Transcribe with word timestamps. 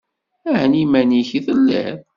Ɛni 0.59 0.77
iman-ik 0.83 1.29
i 1.37 1.39
telliḍ? 1.45 1.95